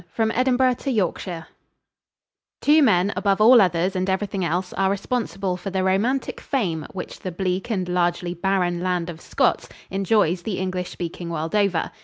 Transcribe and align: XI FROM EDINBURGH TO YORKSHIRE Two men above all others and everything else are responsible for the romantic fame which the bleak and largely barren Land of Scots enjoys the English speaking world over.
XI 0.01 0.07
FROM 0.13 0.31
EDINBURGH 0.31 0.77
TO 0.79 0.89
YORKSHIRE 0.91 1.45
Two 2.59 2.81
men 2.81 3.13
above 3.15 3.39
all 3.39 3.61
others 3.61 3.95
and 3.95 4.09
everything 4.09 4.43
else 4.43 4.73
are 4.73 4.89
responsible 4.89 5.57
for 5.57 5.69
the 5.69 5.83
romantic 5.83 6.41
fame 6.41 6.87
which 6.91 7.19
the 7.19 7.31
bleak 7.31 7.69
and 7.69 7.87
largely 7.87 8.33
barren 8.33 8.81
Land 8.81 9.11
of 9.11 9.21
Scots 9.21 9.69
enjoys 9.91 10.41
the 10.41 10.57
English 10.57 10.89
speaking 10.89 11.29
world 11.29 11.53
over. 11.53 11.91